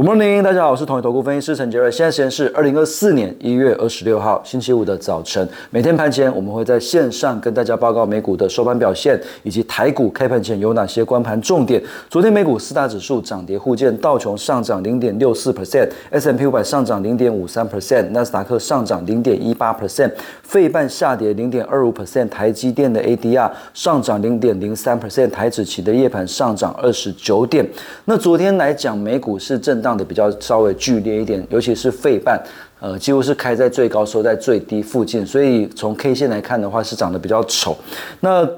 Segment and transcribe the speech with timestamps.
[0.00, 1.90] Good morning，大家好，我是统一投顾分析师陈杰瑞。
[1.90, 5.46] 现在时间是二零二四年一月二十六号星期五的早晨。
[5.68, 11.82] 每天盘前我们会在线上跟大家报告美股的收盘表现，以及台股开盘前有哪些关盘重点。
[12.08, 20.10] 昨天美股四大指数涨跌互见，道琼上涨零点六四 percent，S M P 五百上涨零点五三 percent，纳斯达克上涨零点一八 percent，
[20.42, 27.68] 费半下跌零点二五 percent，台积电的 A D R 上涨零点零三 percent，台指期的夜盘上涨二十九点。
[28.06, 29.89] 那昨天来讲，美股是震荡。
[29.96, 32.40] 的比较稍微剧烈一点，尤其是费半，
[32.80, 37.76] 呃，几乎是开在最高收在最低附近，所以从 K 线来看的话，是涨得比较丑。
[38.20, 38.48] 那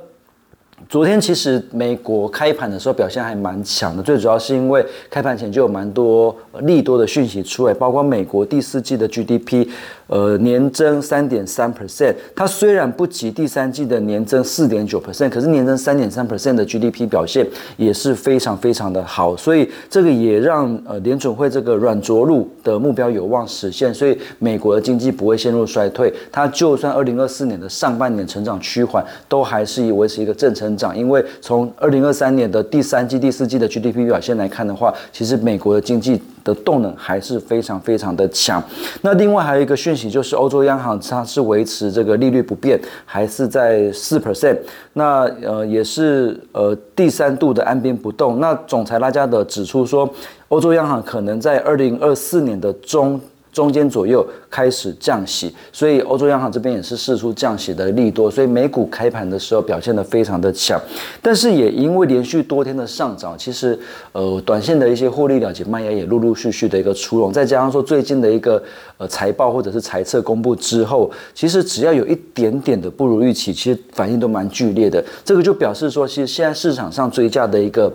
[0.88, 9.68] 昨天其实美国开盘的时候表现还蛮强的，最主要是因为开盘前就有蛮多利多的讯息出来，包括美国第四季的 GDP。
[10.08, 17.46] 呃，年增三点三 percent，它虽然不及第三季的年增四点九 percent，可是年增三点三 percent 的 GDP 表现
[17.78, 36.20] 也是非常非常的好，所以这个也让呃联准会这个软着陆的目标有望实现，所以美国的经济不会陷入衰退，它就算二零二四年的上半年成长趋缓，都还是以维持一个正成长，因为从二零二三年的第三季、第四季的 GDP 表现来看的话，其实美国的经济。
[36.44, 38.60] 的动能还是非常非常的强。
[39.02, 44.58] 那另外还有一个讯息，就是欧洲央行它是维持这个利率不变，还是在四 percent。
[44.94, 48.40] 那呃也是呃第三度的按兵不动。
[48.40, 50.12] 那总裁拉加德指出说，
[50.48, 53.20] 欧洲央行可能在二零二四年的中。
[53.52, 60.80] 中间左右开始降息，所以欧洲央行这边也是试出降息的利多，所以美股开盘的时候表现得非常的强，
[61.20, 63.78] 但是也因为连续多天的上涨，其实
[64.12, 68.62] 呃短线的一些获利了结卖压也陆陆续续的一个出笼，再加上说最近的一个
[68.96, 77.92] 呃财报或者是财测公布之后，其实只要有一点点的不如预期，其实反应都蛮剧烈的，这个就表示说，其实现在市场上追价的一个。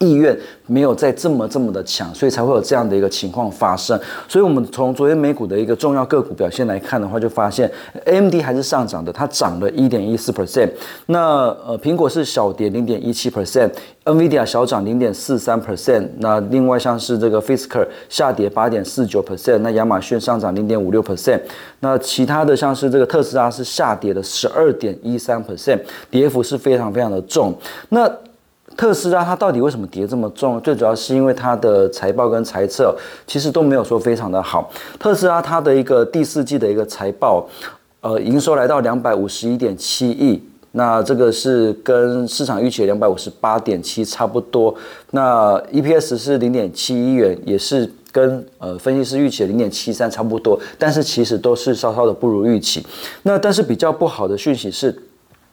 [0.00, 3.98] 意愿没有再这么这么的强，所以才会有这样的一个情况发生。
[4.26, 7.70] 所以，我们从昨天美股的一个重要个股表现来看的话，就发现
[8.06, 10.70] AMD 还是上涨的，它涨了一点一四 percent。
[11.06, 16.08] 那呃，苹果是小跌零点一七 percent，NVIDIA 小涨零点四三 percent。
[16.18, 21.38] 那另外像是这个 Fisker 下跌八点四九 percent，那亚马逊上涨零点五六 percent。
[21.80, 25.78] 那其他的像是这个特斯拉是下跌了十二点一三 percent，
[26.10, 27.54] 跌幅是非常非常的重。
[27.90, 28.10] 那
[28.80, 30.58] 特斯拉它到底为什么跌这么重？
[30.62, 32.96] 最主要是因为它的财报跟财测
[33.26, 34.72] 其实都没有说非常的好。
[34.98, 37.46] 特斯拉它的一个第四季的一个财报，
[38.00, 40.42] 呃，营收来到两百五十一点七亿，
[40.72, 44.74] 那这个是跟市场预期两百五十八点七差不多。
[45.10, 52.82] 那 EPS 是零点七一元，也是跟呃分析师预期的零点七三差不多，但是其实都是稍稍的不如预期。
[53.24, 55.02] 那但是比较不好的讯息是。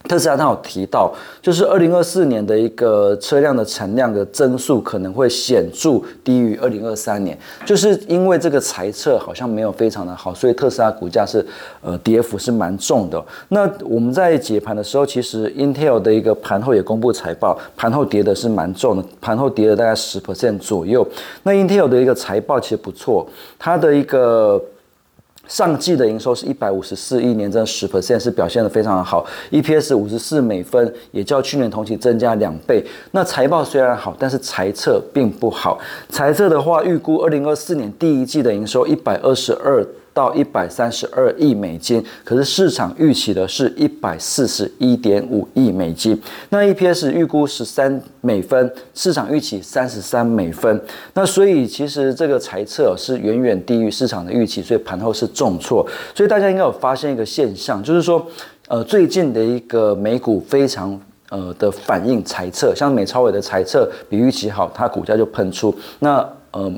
[0.04, 7.36] 特斯拉它有提到，就是二零二四年的一个车辆的产量的增速可能会显著低于二零二三年，
[7.66, 11.44] 就是因为这个财测好像没有非常的好，所以特斯拉股价是
[11.82, 13.22] 呃跌幅是蛮重的。
[13.48, 21.06] 那我们在解盘的时候，其实 Intel 的一个盘后也公布财报，盘后跌的是蛮重的，盘后跌了大概十 percent 左右。
[21.42, 23.28] 那 Intel 的一个财报其实不错，
[23.58, 24.62] 它的一个。
[25.48, 29.26] 上季的营收是一百五十四亿，年增十 percent，是表现的非常的好。
[29.50, 32.84] EPS 五十四美分，也较去年同期增加两倍。
[33.12, 35.78] 那财报虽然好，但是财测并不好。
[36.10, 39.84] 财测的话，预估二零二四年第一季的营收一百二十二。
[40.18, 46.20] 到一百三十二亿美金，可是市场预期的是一百四十一点五亿美金。
[46.48, 50.82] 那 EPS 预估十三美分，市场预期三十三美分。
[51.14, 55.86] 那所以其实这个猜测是远远低于市场的预期，所以盘后是重挫。
[56.12, 58.26] 所以大家应该有发现一个现象，就是说，
[58.66, 61.00] 呃，最近的一个美股非常
[61.30, 65.72] 呃的反应猜测，像美超伟的猜测比预期好，它股价就喷出。
[66.00, 66.72] 那呃。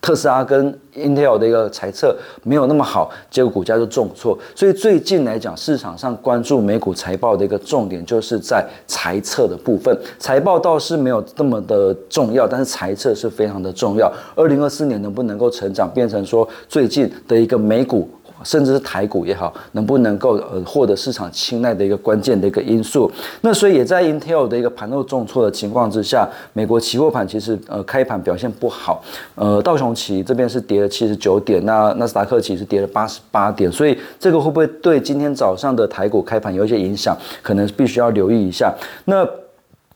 [0.00, 4.38] 特斯拉跟 Intel 的一个财测没有那么好，结果股价就重挫。
[4.54, 9.96] 所以最近来讲，市场上关注美股财报的一个重点就是在财测的部分。
[10.18, 14.10] 财报倒是没有那么的重要，但是财测是非常的重要。
[14.34, 18.08] 二零二四年能不能够成长，变成说最近的一个美股。
[18.44, 23.10] 甚至是台股也好，能不能够呃获得市场青睐的一个关键的一个因素。
[23.42, 29.02] 那所以也在 Intel 的一个盘后重挫的情况之下，美国期货盘其实呃开盘表现不好。
[29.34, 33.70] 呃，道琼期这边是跌了七十九点，那纳斯达克期是跌了八十八点。
[33.70, 37.16] 所以这个会不会对今天早上的台股开盘有一些影响？
[37.42, 38.74] 可能必须要留意一下。
[39.04, 39.26] 那。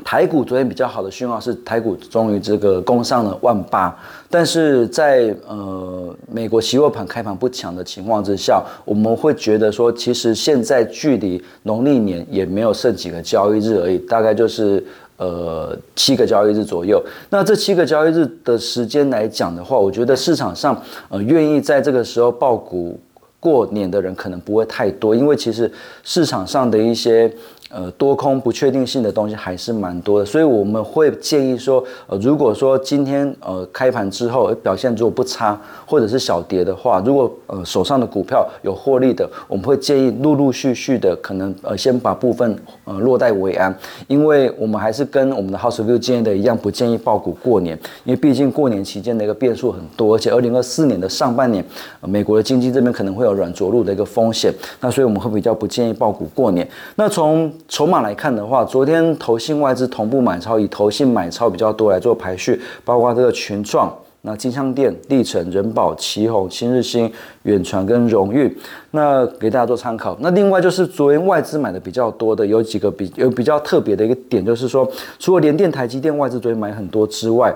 [0.02, 3.96] 台股昨天比较好的讯号是台股终于这个攻上了万八，
[4.28, 14.84] 但是在呃美国期货盘开盘不强的情况之下，我们会觉得说，其实现在距离农历年也没有剩几个交易日而已，大概就是
[15.16, 17.00] 呃七个交易日左右。
[17.30, 22.98] 那这七个交易日的时间来讲的话，我觉得市场上呃愿意在这个时候爆股
[23.38, 25.70] 过年的人可能不会太多，因为其实
[26.02, 27.32] 市场上的一些。
[27.76, 43.76] 呃，多空不确定性的东西还是蛮多的，所以我们会建议说，呃，如果说今天呃开盘之后表现如果不差，或者是小跌的话，如果呃手上的股票有获利的，我们会建议陆陆续续的可能呃先把部分呃落袋为安，
[44.06, 51.64] 因为我们还是跟我们的 House View 建议的一样，不建议爆股过年，因为毕竟过年期间的一个变数很多，而且二零二四年的上半年，
[52.02, 56.64] 美国的经济这边可能会有软着陆的一个风险，那所以我们会比较不建议爆股过年。
[56.94, 67.10] 那从筹码来看的话，昨天投信外资同步买超，以投信买超比较多来做排序，包括这个群创、那金香店、历城、人保、旗宏、新日新、
[67.44, 68.56] 远传跟荣誉，
[68.90, 70.16] 那给大家做参考。
[70.20, 74.86] 那另外就是昨天外资买的比较多的，有几个比有比较特别的一个点，就是说
[75.18, 77.54] 除了联电、台积电外资昨天买很多之外，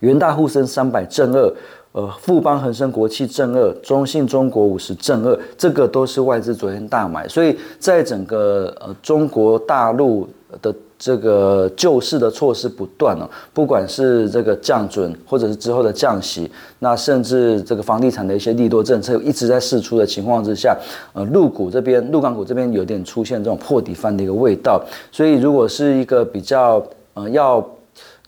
[0.00, 1.54] 元大、沪深三百正二。
[1.94, 10.28] 呃，富邦、恒生、国企正二，中信、中国五十正二，这个都是外资昨天大买，所以在整个呃中国大陆
[10.60, 16.50] 的这个救市的措施不断哦，不管是这个降准，或者是之后的降息，
[16.80, 20.76] 那甚至这个房地产的一些利多政策一直在释出的情况之下，
[21.12, 27.64] 呃，陆股这边、陆港股这边有点出现这种破底翻的一个味道，所以如果是一个比较呃要。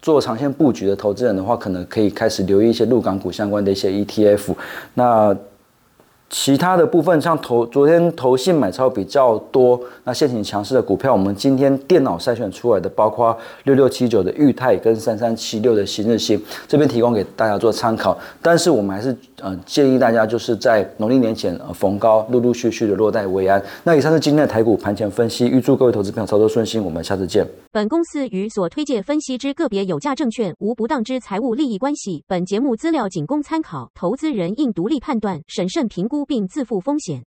[0.07, 4.55] 做长线布局的投资人的话，可能可以开始留意一些陆港股相关的一些 ETF。
[4.95, 5.37] 那
[6.29, 18.19] 其他的部分，像投昨天投信买超比较多，那现行强势的股票，我们今天电脑筛选出来的，包括六六七九的裕泰跟三三七六的新日新，这边提供给大家做参考。
[18.43, 23.63] 但是我们还是呃建议大家就是在农历年前呃逢高陆陆续续的落袋为安。
[23.85, 27.47] 那以上是今天的台股盘前分析，预祝各位投资朋友操作顺心，我们下次见。
[27.71, 32.25] 本公司与所推介分析之个别有价证券无不当之财务利益关系。
[32.27, 37.27] 本节目资料仅供参考，投资人应独立判断、审慎评估估并自负风险。